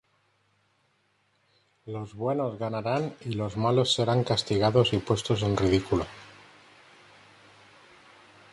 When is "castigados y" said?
4.23-4.97